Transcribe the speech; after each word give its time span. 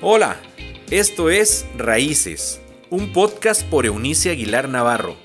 Hola, 0.00 0.36
esto 0.92 1.28
es 1.28 1.66
Raíces, 1.76 2.60
un 2.88 3.12
podcast 3.12 3.64
por 3.64 3.84
Eunice 3.84 4.30
Aguilar 4.30 4.68
Navarro. 4.68 5.16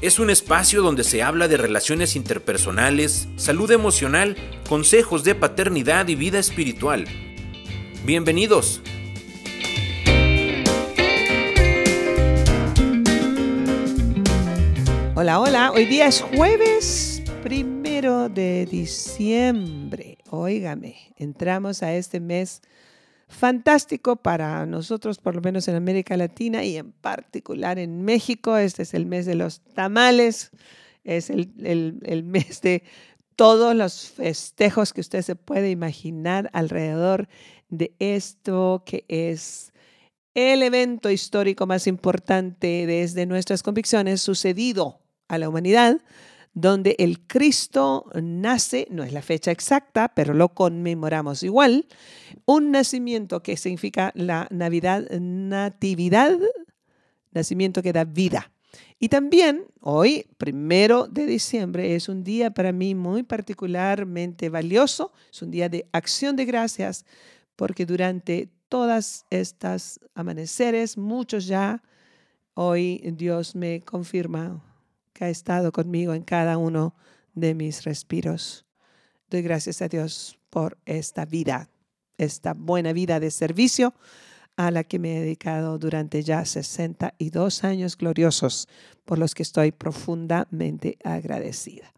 Es 0.00 0.18
un 0.18 0.30
espacio 0.30 0.80
donde 0.80 1.04
se 1.04 1.22
habla 1.22 1.48
de 1.48 1.58
relaciones 1.58 2.16
interpersonales, 2.16 3.28
salud 3.36 3.70
emocional, 3.70 4.34
consejos 4.70 5.22
de 5.22 5.34
paternidad 5.34 6.08
y 6.08 6.14
vida 6.14 6.38
espiritual. 6.38 7.04
Bienvenidos. 8.06 8.80
Hola, 15.14 15.40
hola. 15.40 15.72
Hoy 15.72 15.84
día 15.84 16.06
es 16.06 16.22
jueves 16.22 17.22
primero 17.42 18.30
de 18.30 18.64
diciembre. 18.64 20.16
Óigame, 20.30 21.12
entramos 21.18 21.82
a 21.82 21.94
este 21.94 22.18
mes 22.18 22.62
fantástico 23.28 24.16
para 24.16 24.64
nosotros, 24.66 25.18
por 25.18 25.34
lo 25.34 25.40
menos 25.40 25.68
en 25.68 25.74
América 25.74 26.16
Latina 26.16 26.64
y 26.64 26.76
en 26.76 26.92
particular 26.92 27.78
en 27.78 28.02
México. 28.04 28.56
Este 28.56 28.82
es 28.82 28.94
el 28.94 29.06
mes 29.06 29.26
de 29.26 29.34
los 29.34 29.60
tamales, 29.74 30.50
es 31.04 31.30
el, 31.30 31.52
el 32.02 32.22
mes 32.22 32.60
de 32.62 32.82
todos 33.36 33.76
los 33.76 34.08
festejos 34.08 34.92
que 34.92 35.02
usted 35.02 35.22
se 35.22 35.36
puede 35.36 35.70
imaginar 35.70 36.50
alrededor 36.52 37.28
de 37.68 37.94
esto 37.98 38.82
que 38.86 39.04
es 39.08 39.72
el 40.34 40.62
evento 40.62 41.10
histórico 41.10 41.66
más 41.66 41.86
importante 41.86 42.86
desde 42.86 43.26
nuestras 43.26 43.62
convicciones 43.62 44.20
sucedido 44.20 45.00
a 45.28 45.38
la 45.38 45.48
humanidad 45.48 46.00
donde 46.56 46.96
el 46.98 47.20
Cristo 47.20 48.06
nace, 48.14 48.88
no 48.90 49.04
es 49.04 49.12
la 49.12 49.20
fecha 49.20 49.50
exacta, 49.50 50.08
pero 50.14 50.32
lo 50.32 50.54
conmemoramos 50.54 51.42
igual, 51.42 51.86
un 52.46 52.70
nacimiento 52.70 53.42
que 53.42 53.58
significa 53.58 54.10
la 54.14 54.48
Navidad, 54.50 55.06
natividad, 55.20 56.38
nacimiento 57.32 57.82
que 57.82 57.92
da 57.92 58.04
vida. 58.04 58.50
Y 58.98 59.10
también 59.10 59.66
hoy, 59.82 60.28
primero 60.38 61.06
de 61.08 61.26
diciembre, 61.26 61.94
es 61.94 62.08
un 62.08 62.24
día 62.24 62.50
para 62.50 62.72
mí 62.72 62.94
muy 62.94 63.22
particularmente 63.22 64.48
valioso, 64.48 65.12
es 65.30 65.42
un 65.42 65.50
día 65.50 65.68
de 65.68 65.86
acción 65.92 66.36
de 66.36 66.46
gracias, 66.46 67.04
porque 67.54 67.84
durante 67.84 68.48
todas 68.70 69.26
estas 69.28 70.00
amaneceres, 70.14 70.96
muchos 70.96 71.46
ya, 71.46 71.82
hoy 72.54 73.02
Dios 73.14 73.54
me 73.54 73.82
confirma 73.82 74.62
que 75.16 75.24
ha 75.24 75.30
estado 75.30 75.72
conmigo 75.72 76.12
en 76.12 76.22
cada 76.22 76.58
uno 76.58 76.94
de 77.34 77.54
mis 77.54 77.84
respiros. 77.84 78.66
Doy 79.30 79.40
gracias 79.40 79.80
a 79.80 79.88
Dios 79.88 80.38
por 80.50 80.76
esta 80.84 81.24
vida, 81.24 81.70
esta 82.18 82.52
buena 82.52 82.92
vida 82.92 83.18
de 83.18 83.30
servicio 83.30 83.94
a 84.56 84.70
la 84.70 84.84
que 84.84 84.98
me 84.98 85.16
he 85.16 85.20
dedicado 85.20 85.78
durante 85.78 86.22
ya 86.22 86.44
62 86.44 87.64
años 87.64 87.96
gloriosos, 87.96 88.68
por 89.04 89.18
los 89.18 89.34
que 89.34 89.42
estoy 89.42 89.72
profundamente 89.72 90.98
agradecida. 91.02 91.92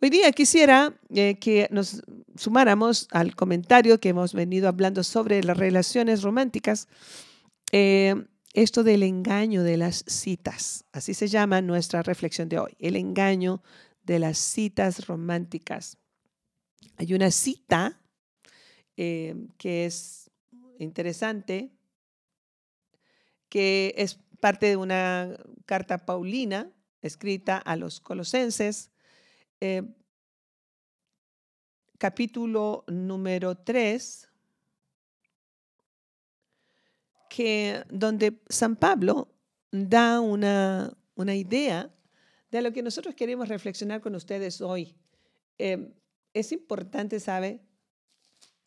Hoy 0.00 0.10
día 0.10 0.30
quisiera 0.32 0.94
eh, 1.14 1.36
que 1.38 1.68
nos 1.70 2.02
sumáramos 2.36 3.08
al 3.10 3.34
comentario 3.36 3.98
que 3.98 4.08
hemos 4.08 4.34
venido 4.34 4.68
hablando 4.68 5.04
sobre 5.04 5.42
las 5.44 5.56
relaciones 5.56 6.22
románticas. 6.22 6.88
Eh, 7.70 8.24
esto 8.52 8.82
del 8.82 9.02
engaño 9.02 9.62
de 9.62 9.76
las 9.76 10.04
citas. 10.06 10.84
Así 10.92 11.14
se 11.14 11.28
llama 11.28 11.62
nuestra 11.62 12.02
reflexión 12.02 12.48
de 12.48 12.58
hoy, 12.58 12.76
el 12.78 12.96
engaño 12.96 13.62
de 14.02 14.18
las 14.18 14.38
citas 14.38 15.06
románticas. 15.06 15.96
Hay 16.96 17.14
una 17.14 17.30
cita 17.30 18.00
eh, 18.96 19.34
que 19.56 19.86
es 19.86 20.30
interesante, 20.78 21.72
que 23.48 23.94
es 23.96 24.18
parte 24.40 24.66
de 24.66 24.76
una 24.76 25.36
carta 25.66 26.04
paulina 26.04 26.70
escrita 27.00 27.58
a 27.58 27.76
los 27.76 28.00
colosenses, 28.00 28.90
eh, 29.60 29.82
capítulo 31.98 32.84
número 32.88 33.56
3, 33.56 34.28
que 37.34 37.82
donde 37.88 38.42
San 38.50 38.76
Pablo 38.76 39.26
da 39.70 40.20
una, 40.20 40.92
una 41.14 41.34
idea 41.34 41.90
de 42.50 42.60
lo 42.60 42.72
que 42.74 42.82
nosotros 42.82 43.14
queremos 43.14 43.48
reflexionar 43.48 44.02
con 44.02 44.14
ustedes 44.14 44.60
hoy. 44.60 44.94
Eh, 45.56 45.94
es 46.34 46.52
importante, 46.52 47.20
¿sabe? 47.20 47.60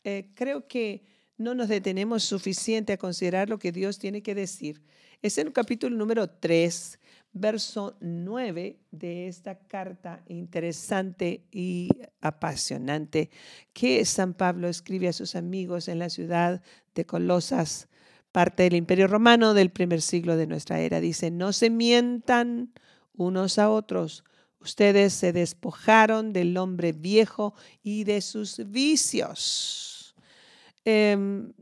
Eh, 0.02 0.32
creo 0.34 0.66
que 0.66 1.04
no 1.38 1.54
nos 1.54 1.68
detenemos 1.68 2.24
suficiente 2.24 2.94
a 2.94 2.96
considerar 2.96 3.48
lo 3.48 3.60
que 3.60 3.70
Dios 3.70 4.00
tiene 4.00 4.20
que 4.20 4.34
decir. 4.34 4.82
Es 5.22 5.38
en 5.38 5.46
el 5.46 5.52
capítulo 5.52 5.96
número 5.96 6.28
3, 6.28 6.98
verso 7.32 7.96
9 8.00 8.80
de 8.90 9.28
esta 9.28 9.60
carta 9.60 10.24
interesante 10.26 11.44
y 11.52 11.88
apasionante 12.20 13.30
que 13.72 14.04
San 14.04 14.34
Pablo 14.34 14.66
escribe 14.66 15.06
a 15.06 15.12
sus 15.12 15.36
amigos 15.36 15.86
en 15.86 16.00
la 16.00 16.10
ciudad 16.10 16.62
de 16.96 17.06
Colosas 17.06 17.88
parte 18.36 18.64
del 18.64 18.74
Imperio 18.74 19.06
Romano 19.06 19.54
del 19.54 19.70
primer 19.70 20.02
siglo 20.02 20.36
de 20.36 20.46
nuestra 20.46 20.78
era. 20.80 21.00
Dice, 21.00 21.30
no 21.30 21.54
se 21.54 21.70
mientan 21.70 22.70
unos 23.14 23.58
a 23.58 23.70
otros. 23.70 24.24
Ustedes 24.60 25.14
se 25.14 25.32
despojaron 25.32 26.34
del 26.34 26.54
hombre 26.58 26.92
viejo 26.92 27.54
y 27.82 28.04
de 28.04 28.20
sus 28.20 28.60
vicios. 28.70 30.14
Em, 30.84 31.54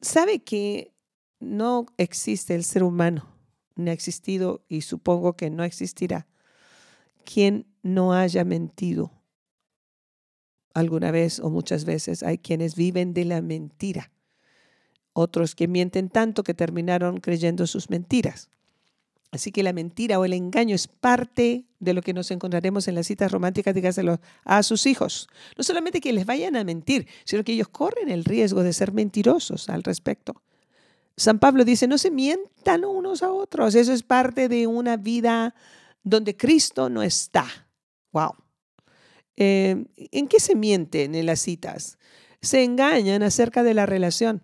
¿Sabe 0.00 0.38
que 0.38 0.94
no 1.38 1.84
existe 1.98 2.54
el 2.54 2.64
ser 2.64 2.82
humano? 2.82 3.28
No 3.76 3.90
ha 3.90 3.92
existido 3.92 4.64
y 4.68 4.80
supongo 4.80 5.36
que 5.36 5.50
no 5.50 5.64
existirá 5.64 6.26
quien 7.26 7.66
no 7.82 8.14
haya 8.14 8.42
mentido 8.46 9.12
alguna 10.72 11.10
vez 11.10 11.40
o 11.40 11.50
muchas 11.50 11.84
veces. 11.84 12.22
Hay 12.22 12.38
quienes 12.38 12.74
viven 12.74 13.12
de 13.12 13.26
la 13.26 13.42
mentira 13.42 14.10
otros 15.12 15.54
que 15.54 15.68
mienten 15.68 16.08
tanto 16.08 16.42
que 16.42 16.54
terminaron 16.54 17.18
creyendo 17.18 17.66
sus 17.66 17.90
mentiras. 17.90 18.48
Así 19.32 19.50
que 19.50 19.62
la 19.62 19.72
mentira 19.72 20.18
o 20.18 20.26
el 20.26 20.34
engaño 20.34 20.74
es 20.74 20.88
parte 20.88 21.64
de 21.80 21.94
lo 21.94 22.02
que 22.02 22.12
nos 22.12 22.30
encontraremos 22.30 22.86
en 22.86 22.94
las 22.94 23.06
citas 23.06 23.32
románticas, 23.32 23.74
dígaselo 23.74 24.20
a 24.44 24.62
sus 24.62 24.84
hijos. 24.84 25.28
No 25.56 25.64
solamente 25.64 26.02
que 26.02 26.12
les 26.12 26.26
vayan 26.26 26.54
a 26.54 26.64
mentir, 26.64 27.06
sino 27.24 27.42
que 27.42 27.52
ellos 27.52 27.68
corren 27.68 28.10
el 28.10 28.24
riesgo 28.24 28.62
de 28.62 28.74
ser 28.74 28.92
mentirosos 28.92 29.70
al 29.70 29.82
respecto. 29.82 30.42
San 31.16 31.38
Pablo 31.38 31.64
dice, 31.64 31.86
no 31.86 31.96
se 31.96 32.10
mientan 32.10 32.84
unos 32.84 33.22
a 33.22 33.32
otros. 33.32 33.74
Eso 33.74 33.94
es 33.94 34.02
parte 34.02 34.48
de 34.48 34.66
una 34.66 34.98
vida 34.98 35.54
donde 36.02 36.36
Cristo 36.36 36.90
no 36.90 37.02
está. 37.02 37.46
Wow. 38.12 38.34
Eh, 39.36 39.86
¿En 39.96 40.28
qué 40.28 40.40
se 40.40 40.54
mienten 40.54 41.14
en 41.14 41.24
las 41.24 41.40
citas? 41.40 41.98
Se 42.42 42.64
engañan 42.64 43.22
acerca 43.22 43.62
de 43.62 43.72
la 43.72 43.86
relación. 43.86 44.42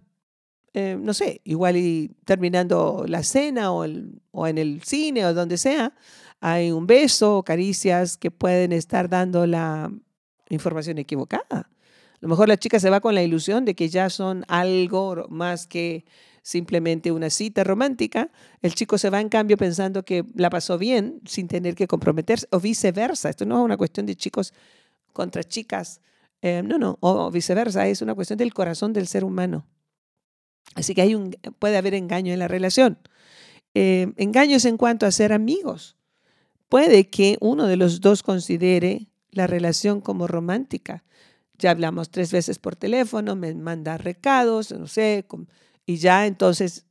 Eh, 0.75 0.97
no 1.01 1.15
sé, 1.15 1.41
igual 1.45 1.77
y 1.77 2.11
terminando 2.25 3.05
la 3.09 3.23
cena 3.23 3.73
o, 3.73 3.87
o, 4.33 4.47
en 4.47 4.59
el 4.59 4.83
cine 4.83 5.25
o 5.25 5.34
donde 5.34 5.56
sea, 5.56 5.95
hay 6.41 6.71
un 6.71 6.87
beso 6.87 7.39
o 7.39 7.43
caricias 7.43 8.17
que 8.17 8.31
pueden 8.31 8.73
estar 8.73 9.09
dando 9.09 9.47
la 9.47 9.91
información 10.51 10.99
equivocada. 10.99 11.71
A 12.19 12.19
lo 12.21 12.28
mejor 12.28 12.49
la 12.49 12.57
chica 12.57 12.81
se 12.81 12.91
va 12.91 13.01
con 13.01 13.15
la 13.15 13.23
ilusión 13.23 13.65
de 13.65 13.75
que 13.75 13.89
ya 13.89 14.11
son 14.11 14.45
algo 14.49 15.27
más 15.28 15.67
que 15.67 16.05
simplemente 16.43 17.12
una 17.12 17.31
cita 17.31 17.62
romántica. 17.62 18.31
El 18.62 18.75
chico 18.75 18.99
se 18.99 19.11
va 19.11 19.21
en 19.21 19.28
cambio 19.28 19.57
pensando 19.57 20.05
que 20.05 20.25
la 20.34 20.51
pasó 20.51 20.78
bien 20.78 21.21
sin 21.27 21.47
tener 21.47 21.75
que 21.75 21.87
comprometerse 21.87 22.47
o 22.51 22.59
viceversa. 22.59 23.28
Esto 23.31 23.45
no 23.47 23.59
es 23.59 23.65
una 23.65 23.77
cuestión 23.77 24.07
de 24.07 24.17
chicos 24.17 24.53
contra 25.12 25.45
chicas. 25.45 26.01
Eh, 26.41 26.62
no, 26.65 26.78
no, 26.78 26.99
o 27.01 27.31
viceversa, 27.31 27.87
es 27.87 28.01
una 28.01 28.15
cuestión 28.15 28.39
del 28.39 28.54
corazón 28.54 28.92
del 28.92 29.07
ser 29.07 29.25
humano. 29.25 29.66
Así 30.74 30.94
que 30.94 31.03
hay 31.03 31.15
un, 31.15 31.36
puede 31.59 31.76
haber 31.76 31.94
engaño 31.94 32.32
en 32.32 32.38
la 32.38 32.48
relación. 32.48 32.98
Eh, 33.74 34.12
engaños 34.16 34.65
en 34.65 34.76
cuanto 34.76 35.06
a 35.06 35.10
ser 35.12 35.32
amigos. 35.32 35.97
Puede 36.68 37.09
que 37.09 37.36
uno 37.41 37.66
de 37.66 37.76
los 37.76 38.00
dos 38.00 38.22
considere 38.22 39.09
la 39.30 39.47
relación 39.47 40.00
como 40.00 40.26
romántica. 40.26 41.04
Ya 41.59 41.70
hablamos 41.70 42.10
tres 42.10 42.30
veces 42.30 42.59
por 42.59 42.76
teléfono, 42.76 43.34
me 43.36 43.54
manda 43.54 43.98
recados, 43.98 44.70
no 44.72 44.86
sé, 44.86 45.26
y 45.86 45.97
ya 45.97 46.26
entonces 46.26 46.86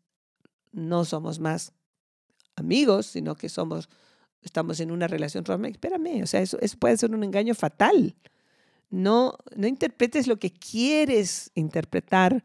no 0.71 1.05
somos 1.05 1.39
más 1.39 1.73
amigos, 2.55 3.05
sino 3.05 3.35
que 3.35 3.49
somos, 3.49 3.89
estamos 4.41 4.79
en 4.79 4.91
una 4.91 5.07
relación 5.07 5.45
romántica. 5.45 5.87
Espérame, 5.87 6.23
o 6.23 6.27
sea, 6.27 6.41
eso, 6.41 6.57
eso 6.59 6.77
puede 6.77 6.97
ser 6.97 7.13
un 7.13 7.23
engaño 7.23 7.55
fatal. 7.55 8.15
No, 8.89 9.37
no 9.55 9.67
interpretes 9.67 10.27
lo 10.27 10.37
que 10.37 10.51
quieres 10.51 11.51
interpretar 11.53 12.43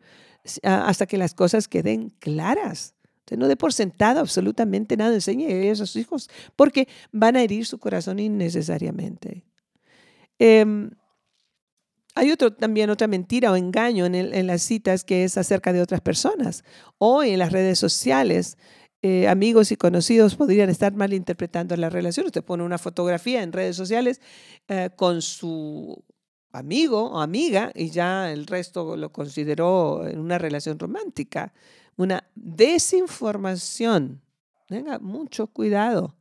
hasta 0.63 1.07
que 1.07 1.19
las 1.19 1.35
cosas 1.35 1.69
queden 1.69 2.11
claras. 2.19 2.95
no 3.37 3.49
dé 3.49 3.57
por 3.57 3.73
sentado 3.73 4.21
absolutamente 4.21 4.97
nada, 4.97 5.15
enseñe 5.15 5.71
a 5.71 5.75
sus 5.75 5.97
hijos, 5.97 6.29
porque 6.55 6.87
van 7.13 7.37
a 7.37 7.43
herir 7.43 7.65
su 7.65 7.79
corazón 7.79 8.19
innecesariamente. 8.19 9.45
Em, 10.39 10.91
hay 12.15 12.31
otro, 12.31 12.53
también 12.53 12.91
otra 12.91 13.07
mentira 13.07 13.51
o 13.53 13.57
engaño 13.57 14.05
en, 14.05 14.47
las 14.47 14.63
citas 14.63 15.03
que 15.05 15.25
es 15.25 15.39
acerca 15.39 15.73
de 15.73 15.81
otras 15.81 16.01
personas. 16.03 16.63
Hoy 16.99 17.31
en 17.31 17.39
las 17.39 17.53
redes 17.53 17.79
sociales, 17.79 18.59
eh, 19.01 19.29
amigos 19.29 19.73
y 19.73 19.77
conocidos 19.77 20.37
podrían 20.37 20.69
estar 20.69 20.93
malinterpretando 20.95 21.75
la 21.77 21.89
relación. 21.89 22.27
Usted 22.27 22.45
pone 22.45 22.65
una 22.65 22.77
fotografía 22.79 23.43
en 23.43 23.53
redes 23.53 23.77
sociales 23.77 24.21
eh, 24.69 24.91
con 24.95 25.23
su 25.23 26.05
amigo 26.53 27.11
o 27.11 27.21
amiga 27.21 27.73
y 27.75 27.91
ya 27.91 28.31
el 28.31 28.47
resto 28.47 28.97
lo 28.97 29.11
consideró 29.11 30.07
en 30.07 30.19
una 30.19 30.39
relación 30.39 30.79
romántica. 30.79 31.53
Una 31.97 32.25
desinformación. 32.35 34.21
Tenga 34.69 34.99
mucho 34.99 35.47
cuidado. 35.49 36.17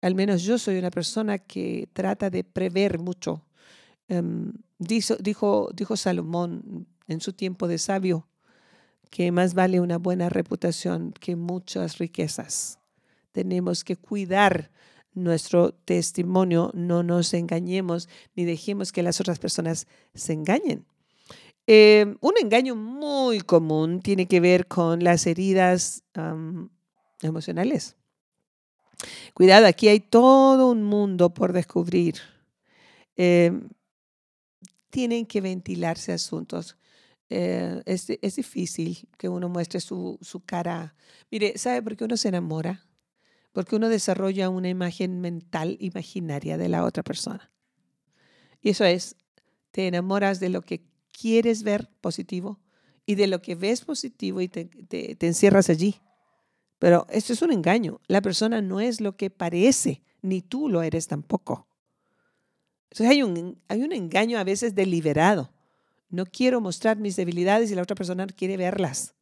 Al 0.00 0.14
menos 0.14 0.42
yo 0.42 0.58
soy 0.58 0.78
una 0.78 0.90
persona 0.90 1.38
que 1.38 1.88
trata 1.92 2.30
de 2.30 2.44
prever 2.44 2.98
mucho. 2.98 3.44
Em, 4.08 4.52
dijo, 4.78 5.16
dijo, 5.16 5.70
dijo 5.74 5.96
Salomón 5.96 6.86
en 7.08 7.20
su 7.20 7.32
tiempo 7.32 7.68
de 7.68 7.78
sabio 7.78 8.28
que 9.10 9.32
más 9.32 9.54
vale 9.54 9.80
una 9.80 9.98
buena 9.98 10.28
reputación 10.28 11.12
que 11.12 11.36
muchas 11.36 11.98
riquezas. 11.98 12.78
Tenemos 13.32 13.84
que 13.84 13.96
cuidar 13.96 14.70
nuestro 15.22 15.72
testimonio, 15.72 16.70
no 16.74 17.02
nos 17.02 17.34
engañemos 17.34 18.08
ni 18.34 18.44
dejemos 18.44 18.92
que 18.92 19.02
las 19.02 19.20
otras 19.20 19.38
personas 19.38 19.86
se 20.14 20.32
engañen. 20.32 20.86
Em, 21.66 22.16
un 22.22 22.32
engaño 22.40 22.74
muy 22.74 23.40
común 23.40 24.00
tiene 24.00 24.26
que 24.26 24.40
ver 24.40 24.66
con 24.66 25.04
las 25.04 25.26
heridas 25.26 26.02
emocionales. 27.20 27.94
Cuidado, 29.34 29.66
aquí 29.66 29.88
hay 29.88 30.00
todo 30.00 30.70
un 30.70 30.82
mundo 30.82 31.34
por 31.34 31.52
descubrir. 31.52 32.16
Em, 33.16 33.68
tienen 34.90 35.26
que 35.26 35.40
ventilarse 35.42 36.12
asuntos. 36.12 36.76
Eh, 37.28 37.82
es, 37.84 38.08
es, 38.22 38.36
difícil 38.36 39.06
que 39.18 39.28
uno 39.28 39.50
muestre 39.50 39.80
su, 39.80 40.18
su 40.22 40.40
cara. 40.40 40.94
Mire, 41.30 41.58
¿sabe 41.58 41.82
por 41.82 41.96
qué 41.96 42.04
uno 42.04 42.16
se 42.16 42.28
enamora? 42.28 42.87
Porque 43.52 43.76
uno 43.76 43.88
desarrolla 43.88 44.50
una 44.50 44.68
imagen 44.68 45.20
mental 45.20 45.76
imaginaria 45.80 46.58
de 46.58 46.68
la 46.68 46.84
otra 46.84 47.02
persona. 47.02 47.50
Y 48.60 48.70
eso 48.70 48.84
es, 48.84 49.16
te 49.70 49.86
enamoras 49.86 50.40
de 50.40 50.48
lo 50.48 50.62
que 50.62 50.84
quieres 51.12 51.62
ver 51.62 51.90
positivo 52.00 52.60
y 53.06 53.14
de 53.14 53.26
lo 53.26 53.40
que 53.40 53.54
ves 53.54 53.84
positivo 53.84 54.40
y 54.40 54.48
te, 54.48 54.68
encierras 55.20 55.70
allí. 55.70 56.00
Pero 56.78 57.06
esto 57.10 57.32
es 57.32 57.42
un 57.42 57.52
engaño. 57.52 58.00
La 58.06 58.20
persona 58.20 58.60
no 58.60 58.80
es 58.80 59.00
lo 59.00 59.16
que 59.16 59.30
parece, 59.30 60.02
ni 60.22 60.42
tú 60.42 60.68
lo 60.68 60.82
eres 60.82 61.08
tampoco. 61.08 61.68
Entonces 62.90 63.08
hay 63.08 63.22
un, 63.22 63.60
hay 63.68 63.82
un 63.82 63.92
engaño 63.92 64.38
a 64.38 64.44
veces 64.44 64.74
deliberado. 64.74 65.52
No 66.08 66.24
quiero 66.26 66.60
mostrar 66.60 66.98
mis 66.98 67.16
debilidades 67.16 67.70
y 67.70 67.74
la 67.74 67.82
otra 67.82 67.96
persona 67.96 68.26
quiere 68.26 68.56
verlas. 68.56 69.14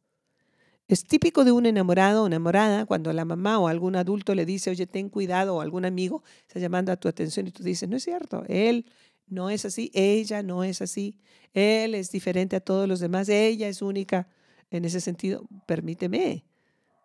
Es 0.87 1.03
típico 1.03 1.43
de 1.43 1.51
un 1.51 1.65
enamorado 1.65 2.23
o 2.23 2.27
enamorada 2.27 2.85
cuando 2.85 3.11
la 3.11 3.25
mamá 3.25 3.59
o 3.59 3.67
algún 3.67 3.97
adulto 3.97 4.33
le 4.35 4.45
dice, 4.45 4.69
oye, 4.69 4.87
ten 4.87 5.09
cuidado, 5.09 5.55
o 5.57 5.61
algún 5.61 5.83
amigo 5.83 6.23
está 6.47 6.59
llamando 6.59 6.93
a 6.93 6.97
tu 6.97 7.09
atención 7.09 7.45
y 7.47 7.51
tú 7.51 7.61
dices, 7.61 7.89
no 7.89 7.97
es 7.97 8.03
cierto, 8.03 8.43
él 8.47 8.85
no 9.27 9.49
es 9.49 9.65
así, 9.65 9.91
ella 9.93 10.43
no 10.43 10.63
es 10.63 10.81
así, 10.81 11.17
él 11.53 11.93
es 11.93 12.09
diferente 12.11 12.55
a 12.55 12.61
todos 12.61 12.87
los 12.87 13.01
demás, 13.01 13.27
ella 13.27 13.67
es 13.67 13.81
única. 13.81 14.29
En 14.71 14.85
ese 14.85 15.01
sentido, 15.01 15.45
permíteme, 15.65 16.45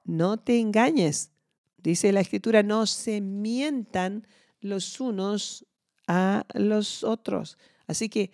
no 0.04 0.36
te 0.36 0.60
engañes. 0.60 1.32
Dice 1.76 2.12
la 2.12 2.20
escritura, 2.20 2.62
no 2.62 2.86
se 2.86 3.20
mientan 3.20 4.26
los 4.60 5.00
unos 5.00 5.66
a 6.06 6.44
los 6.54 7.02
otros. 7.02 7.58
Así 7.88 8.08
que 8.08 8.30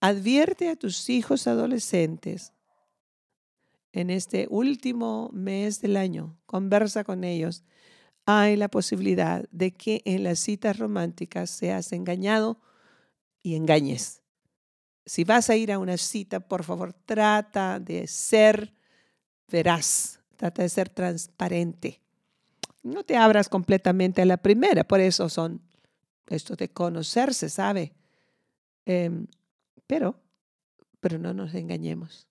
advierte 0.00 0.70
a 0.70 0.76
tus 0.76 1.10
hijos 1.10 1.46
adolescentes 1.46 2.54
en 3.96 4.10
este 4.10 4.46
último 4.50 5.30
mes 5.32 5.80
del 5.80 5.96
año, 5.96 6.36
conversa 6.44 7.02
con 7.02 7.24
ellos. 7.24 7.64
Hay 8.26 8.56
la 8.56 8.68
posibilidad 8.68 9.48
de 9.50 9.72
que 9.72 10.02
en 10.04 10.22
las 10.22 10.38
citas 10.38 10.78
románticas 10.78 11.48
seas 11.48 11.92
engañado 11.92 12.60
y 13.42 13.54
engañes. 13.54 14.20
Si 15.06 15.24
vas 15.24 15.48
a 15.48 15.56
ir 15.56 15.72
a 15.72 15.78
una 15.78 15.96
cita, 15.96 16.40
por 16.40 16.62
favor, 16.62 16.92
trata 16.92 17.80
de 17.80 18.06
ser 18.06 18.74
veraz, 19.48 20.20
trata 20.36 20.60
de 20.60 20.68
ser 20.68 20.90
transparente. 20.90 22.02
No 22.82 23.02
te 23.02 23.16
abras 23.16 23.48
completamente 23.48 24.20
a 24.20 24.26
la 24.26 24.36
primera, 24.36 24.84
por 24.84 25.00
eso 25.00 25.30
son 25.30 25.62
esto 26.28 26.54
de 26.54 26.68
conocerse, 26.68 27.48
¿sabe? 27.48 27.94
Em, 28.84 29.26
pero, 29.86 30.20
pero 31.00 31.18
no 31.18 31.32
nos 31.32 31.54
engañemos. 31.54 32.26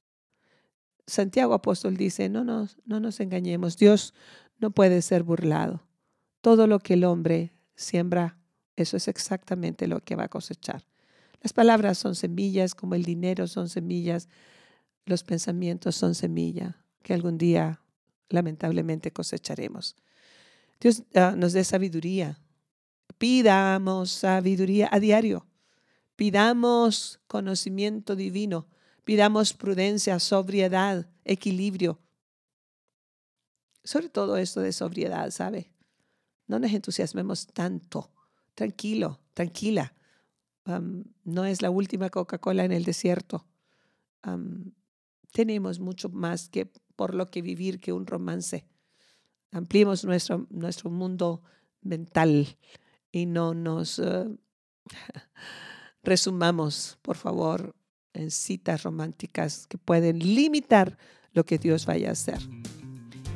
Santiago 1.07 1.53
Apóstol 1.53 1.97
dice, 1.97 2.29
no 2.29 2.43
nos, 2.43 2.77
no 2.85 2.99
nos 2.99 3.19
engañemos, 3.19 3.77
Dios 3.77 4.13
no 4.59 4.71
puede 4.71 5.01
ser 5.01 5.23
burlado. 5.23 5.83
Todo 6.41 6.67
lo 6.67 6.79
que 6.79 6.93
el 6.93 7.03
hombre 7.03 7.53
siembra, 7.75 8.37
eso 8.75 8.97
es 8.97 9.07
exactamente 9.07 9.87
lo 9.87 9.99
que 9.99 10.15
va 10.15 10.25
a 10.25 10.29
cosechar. 10.29 10.85
Las 11.41 11.53
palabras 11.53 11.97
son 11.97 12.15
semillas, 12.15 12.73
como 12.73 12.95
el 12.95 13.03
dinero 13.03 13.47
son 13.47 13.69
semillas, 13.69 14.29
los 15.05 15.23
pensamientos 15.23 15.95
son 15.95 16.15
semilla, 16.15 16.77
que 17.03 17.13
algún 17.13 17.37
día 17.37 17.81
lamentablemente 18.29 19.11
cosecharemos. 19.11 19.95
Dios 20.79 21.03
ah, 21.13 21.35
nos 21.37 21.53
dé 21.53 21.63
sabiduría 21.63 22.39
Pidamos 23.17 24.11
sabiduría 24.11 24.89
a 24.91 24.99
diario. 24.99 25.45
Pidamos 26.15 27.19
conocimiento 27.27 28.15
divino. 28.15 28.67
Pidamos 29.05 29.53
prudencia, 29.53 30.19
sobriedad, 30.19 31.07
equilibrio. 31.23 31.99
Sobre 33.83 34.09
todo 34.09 34.35
esto 34.37 34.61
de 34.61 34.73
sobriedad, 34.73 35.29
¿sabe? 35.29 35.71
No 36.47 36.57
nos 36.57 36.73
entusiasmemos 36.73 37.47
tanto. 37.47 38.11
Tranquilo, 38.55 39.19
tranquila. 39.33 39.93
no 41.23 41.45
es 41.45 41.61
la 41.61 41.69
última 41.69 42.09
Coca-Cola 42.09 42.65
en 42.65 42.71
el 42.71 42.83
desierto. 42.83 43.45
tenemos 45.31 45.79
mucho 45.79 46.09
más 46.09 46.49
que 46.49 46.65
por 46.95 47.13
lo 47.13 47.29
que 47.29 47.43
vivir 47.43 47.79
que 47.79 47.93
un 47.93 48.07
romance. 48.07 48.65
Ampliemos 49.51 50.03
nuestro, 50.03 50.47
nuestro 50.49 50.89
mundo 50.89 51.43
mental 51.81 52.57
y 53.11 53.27
no 53.27 53.53
nos 53.53 53.99
eh, 53.99 54.25
resumamos, 56.03 56.97
por 57.01 57.17
favor, 57.17 57.75
en 58.15 58.31
citas 58.31 58.83
románticas 58.83 59.67
que 59.67 59.77
pueden 59.77 60.19
limitar 60.19 60.97
lo 61.33 61.45
que 61.45 61.57
Dios 61.57 61.85
vaya 61.85 62.09
a 62.09 62.13
hacer. 62.13 62.39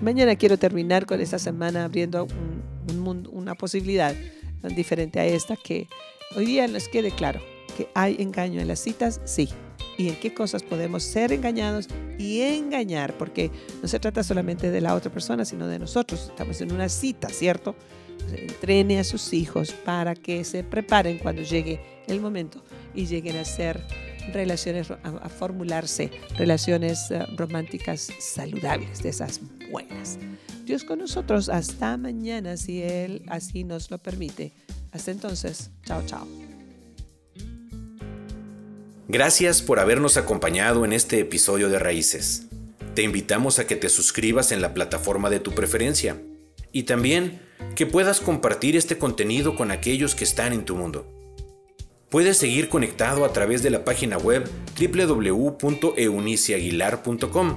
Mañana 0.01 0.35
quiero 0.35 0.57
terminar 0.57 1.05
con 1.05 1.19
esta 1.19 1.39
semana 1.39 1.85
abriendo 1.85 2.27
una 3.31 3.55
posibilidad 3.55 4.15
diferente 4.75 5.19
a 5.19 5.25
esta, 5.25 5.55
que 5.55 5.87
hoy 6.35 6.45
día 6.45 6.67
nos 6.67 6.87
quede 6.87 7.11
claro 7.11 7.41
que 7.77 7.89
hay 7.93 8.15
engaño 8.19 8.61
en 8.61 8.67
las 8.67 8.79
citas, 8.79 9.21
sí, 9.25 9.49
y 9.97 10.07
en 10.09 10.15
qué 10.15 10.33
cosas 10.33 10.63
podemos 10.63 11.03
ser 11.03 11.33
engañados 11.33 11.87
y 12.17 12.41
engañar, 12.41 13.17
porque 13.17 13.51
no 13.81 13.87
se 13.87 13.99
trata 13.99 14.23
solamente 14.23 14.71
de 14.71 14.81
la 14.81 14.95
otra 14.95 15.11
persona, 15.11 15.43
sino 15.43 15.67
de 15.67 15.79
nosotros. 15.79 16.27
Estamos 16.29 16.61
en 16.61 16.71
una 16.71 16.87
cita, 16.87 17.29
¿cierto? 17.29 17.75
entrene 18.33 18.99
a 18.99 19.03
sus 19.03 19.33
hijos 19.33 19.71
para 19.71 20.15
que 20.15 20.43
se 20.43 20.63
preparen 20.63 21.17
cuando 21.17 21.41
llegue 21.41 21.81
el 22.07 22.19
momento 22.19 22.61
y 22.93 23.05
lleguen 23.05 23.37
a 23.37 23.45
ser 23.45 23.81
relaciones, 24.33 24.91
a, 24.91 25.29
formularse 25.29 26.11
relaciones 26.37 27.11
eh, 27.11 27.25
románticas 27.35 28.09
saludables, 28.19 29.03
de 29.03 29.09
esas 29.09 29.39
buenas. 29.71 30.17
Dios 30.65 30.83
con 30.83 30.99
nosotros 30.99 31.49
hasta 31.49 31.97
mañana, 31.97 32.57
si 32.57 32.83
Él 32.83 33.23
así 33.27 33.63
nos 33.63 33.89
lo 33.89 33.97
permite. 33.97 34.53
Hasta 34.91 35.11
entonces, 35.11 35.71
chao, 35.83 36.03
chao. 36.05 36.27
Gracias 39.07 39.63
por 39.63 39.79
habernos 39.79 40.17
acompañado 40.17 40.85
en 40.85 40.93
este 40.93 41.19
episodio 41.19 41.69
de 41.69 41.79
Raíces. 41.79 42.45
Te 42.93 43.01
invitamos 43.01 43.57
a 43.57 43.65
que 43.65 43.75
te 43.75 43.89
suscribas 43.89 44.51
en 44.51 44.61
la 44.61 44.73
plataforma 44.75 45.31
de 45.31 45.39
tu 45.39 45.53
preferencia 45.53 46.21
y 46.71 46.83
también 46.83 47.41
que 47.75 47.87
puedas 47.87 48.19
compartir 48.19 48.75
este 48.75 48.97
contenido 48.97 49.55
con 49.55 49.71
aquellos 49.71 50.13
que 50.13 50.23
están 50.23 50.53
en 50.53 50.65
tu 50.65 50.75
mundo. 50.75 51.18
Puedes 52.09 52.37
seguir 52.37 52.69
conectado 52.69 53.23
a 53.23 53.33
través 53.33 53.61
de 53.61 53.69
la 53.69 53.85
página 53.85 54.17
web 54.17 54.49
www.euniciaguilar.com. 54.79 57.55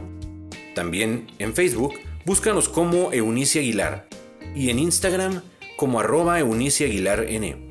También 0.74 1.28
en 1.38 1.54
Facebook, 1.54 1.94
búscanos 2.26 2.68
como 2.68 3.12
Eunice 3.12 3.60
Aguilar 3.60 4.06
y 4.54 4.68
en 4.68 4.78
Instagram 4.78 5.40
como 5.78 6.00
arroba 6.00 6.38
Eunice 6.38 6.84
Aguilar 6.84 7.24
N. 7.30 7.70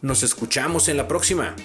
Nos 0.00 0.22
escuchamos 0.22 0.88
en 0.88 0.98
la 0.98 1.08
próxima. 1.08 1.56